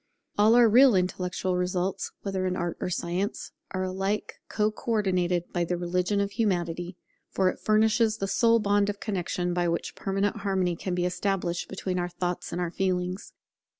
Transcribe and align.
All 0.35 0.55
our 0.55 0.67
real 0.67 0.95
intellectual 0.95 1.55
results, 1.55 2.11
whether 2.23 2.47
in 2.47 2.55
art 2.55 2.75
or 2.81 2.89
science, 2.89 3.51
are 3.69 3.83
alike 3.83 4.39
co 4.49 4.73
ordinated 4.87 5.53
by 5.53 5.63
the 5.63 5.77
religion 5.77 6.19
of 6.19 6.31
Humanity; 6.31 6.97
for 7.29 7.49
it 7.49 7.59
furnishes 7.59 8.17
the 8.17 8.27
sole 8.27 8.57
bond 8.57 8.89
of 8.89 8.99
connexion 8.99 9.53
by 9.53 9.67
which 9.67 9.93
permanent 9.93 10.37
harmony 10.37 10.75
can 10.75 10.95
be 10.95 11.05
established 11.05 11.69
between 11.69 11.99
our 11.99 12.09
thoughts 12.09 12.51
and 12.51 12.59
our 12.59 12.71
feelings. 12.71 13.31